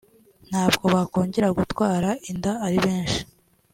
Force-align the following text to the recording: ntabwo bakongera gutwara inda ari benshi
ntabwo 0.49 0.85
bakongera 0.95 1.47
gutwara 1.57 2.09
inda 2.31 2.51
ari 2.65 2.77
benshi 2.85 3.21